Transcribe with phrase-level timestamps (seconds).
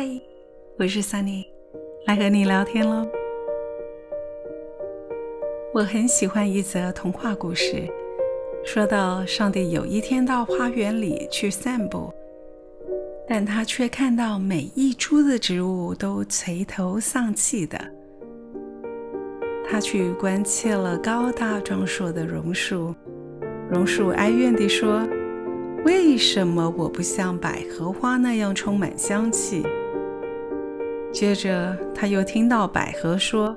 [0.00, 0.06] 嗨
[0.78, 1.44] 我是 Sunny，
[2.06, 3.04] 来和你聊天喽。
[5.74, 7.82] 我很喜欢一则童话故事，
[8.64, 12.14] 说到上帝有一天到花园里去散步，
[13.26, 17.76] 但他却看到每一株的植物都垂头丧气的。
[19.68, 22.94] 他去关切了高大壮硕的榕树，
[23.68, 25.04] 榕树哀怨地说
[25.84, 29.66] ：“为什么我不像百合花那样充满香气？”
[31.12, 33.56] 接着，他又听到百合说：“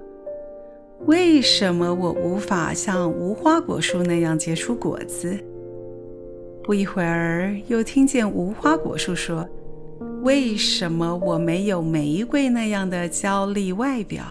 [1.06, 5.38] 为什么我无法像无花果树那样结出果子？”
[6.64, 9.48] 不一会儿，又听见无花果树说
[10.24, 14.24] ：“为什么我没有玫瑰那样的娇丽外表？”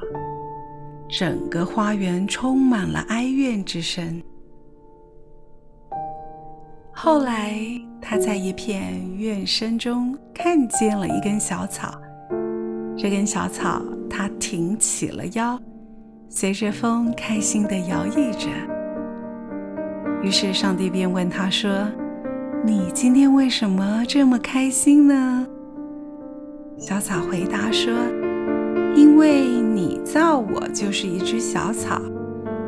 [1.08, 4.22] 整个花园充满了哀怨之声。
[6.92, 7.60] 后来，
[8.00, 12.00] 他在一片怨声中看见了一根小草。
[13.02, 15.58] 这根小草，它挺起了腰，
[16.28, 18.50] 随着风开心地摇曳着。
[20.22, 21.88] 于是上帝便问他说
[22.62, 25.46] ：“你今天为什么这么开心呢？”
[26.76, 27.90] 小草回答说
[28.94, 31.98] ：“因为你造我就是一只小草，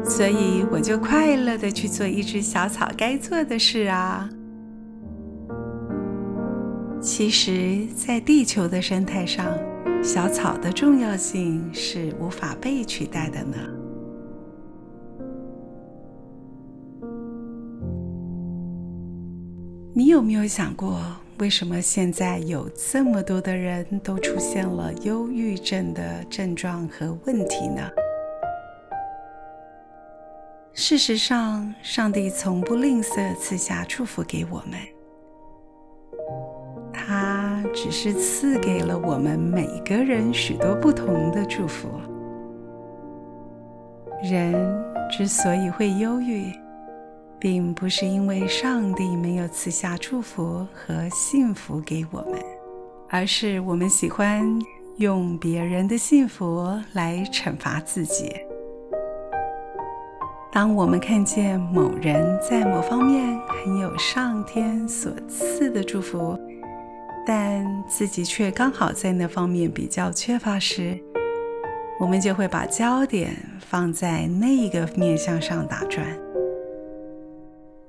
[0.03, 4.31] 所以我就快乐地去做一只小草该做的事啊。”
[7.03, 9.47] 其实，在地球的生态上，
[10.03, 13.57] 小草的重要性是无法被取代的呢。
[19.95, 21.01] 你有没有想过，
[21.39, 27.89] 为什么现在有这么多的人都出现了忧郁症的症状和问题呢？
[30.75, 34.81] 事实上，上帝从不吝啬赐下祝福给我们。
[37.75, 41.89] 只是赐给了我们每个人许多不同的祝福。
[44.23, 44.55] 人
[45.11, 46.53] 之所以会忧郁，
[47.39, 52.39] 并不是因为上帝没有赐下祝福和幸福给我们，
[53.09, 54.47] 而是我们喜欢
[54.99, 58.33] 用别人的幸福来惩罚自己。
[60.53, 66.39] 当我们看见某人在某方面很有上天所赐的祝福，
[67.25, 70.99] 但自己却刚好在那方面比较缺乏时，
[72.01, 76.07] 我们就会把焦点放在那一个面向上打转。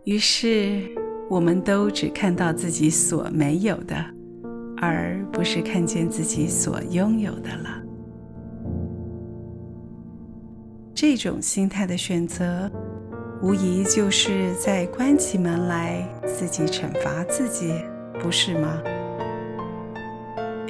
[0.03, 0.81] 于是，
[1.29, 3.95] 我们都只看到自己所没有的，
[4.77, 7.81] 而不是看见自己所拥有的了。
[10.93, 12.69] 这种心态的选择，
[13.41, 17.73] 无疑就是在关起门来自己惩罚自己，
[18.19, 18.81] 不是吗？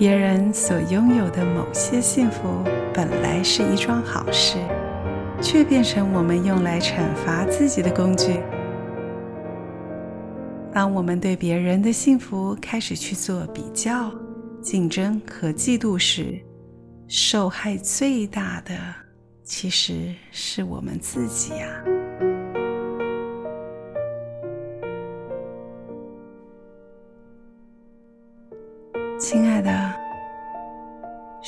[0.03, 2.61] 别人所拥有的某些幸福，
[2.93, 4.57] 本来是一桩好事，
[5.41, 8.41] 却变成我们用来惩罚自己的工具。
[10.73, 14.11] 当我们对别人的幸福开始去做比较、
[14.61, 16.37] 竞争和嫉妒时，
[17.07, 18.75] 受害最大的
[19.41, 22.02] 其实是我们自己呀。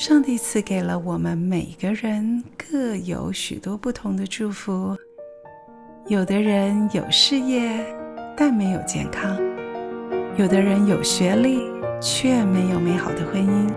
[0.07, 4.95] 上帝赐给了我们每个人各有许多不同的祝福。
[6.05, 7.83] 有的人有事业，
[8.37, 9.35] 但没有健康；
[10.37, 11.61] 有的人有学历，
[11.99, 13.67] 却没有美好的婚姻；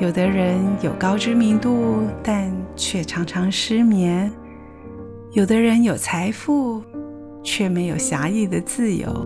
[0.00, 4.28] 有的人有高知名度，但却常常失眠；
[5.30, 6.82] 有的人有财富，
[7.40, 9.24] 却没有狭义的自由。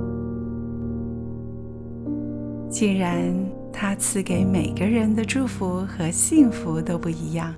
[2.68, 3.32] 既然
[3.72, 7.54] 他赐给每个人的祝福和幸福都不一样，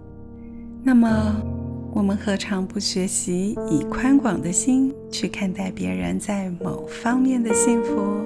[0.82, 1.08] 那么
[1.92, 8.22] 我们何尝不学习以宽广的心去看待别人在某方面的幸福，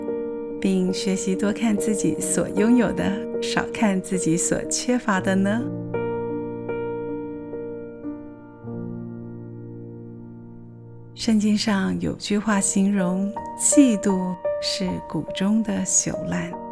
[0.61, 3.11] 并学习多看自己所拥有的，
[3.43, 5.63] 少看自己所缺乏的呢？
[11.15, 16.64] 圣经上有句话形容嫉妒是谷中的朽烂。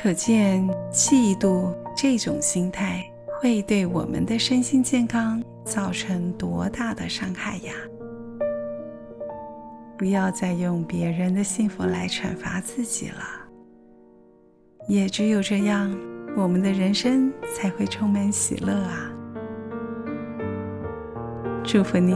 [0.00, 3.04] 可见，嫉妒这种心态
[3.40, 7.72] 会对我们的身心健康造成多大的伤害呀！
[9.98, 13.24] 不要再用别人的幸福来惩罚自己了。
[14.86, 15.92] 也只有这样，
[16.36, 19.10] 我们的人生才会充满喜乐啊！
[21.64, 22.14] 祝福你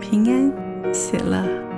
[0.00, 1.69] 平安喜乐。